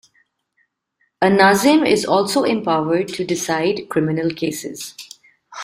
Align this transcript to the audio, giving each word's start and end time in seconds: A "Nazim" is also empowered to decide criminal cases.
A 1.21 1.29
"Nazim" 1.29 1.85
is 1.85 2.05
also 2.05 2.41
empowered 2.41 3.07
to 3.09 3.23
decide 3.23 3.87
criminal 3.87 4.31
cases. 4.31 4.95